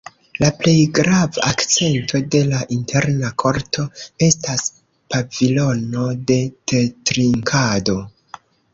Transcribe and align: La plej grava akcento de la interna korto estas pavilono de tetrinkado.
La 0.43 0.47
plej 0.61 0.71
grava 0.99 1.43
akcento 1.49 2.21
de 2.37 2.41
la 2.47 2.63
interna 2.77 3.31
korto 3.45 3.87
estas 4.31 4.67
pavilono 5.15 6.11
de 6.33 6.43
tetrinkado. 6.75 8.03